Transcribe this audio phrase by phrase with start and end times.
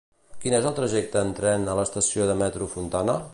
[0.45, 3.19] Quin és el trajecte en tren a l'estació de metro Fontana?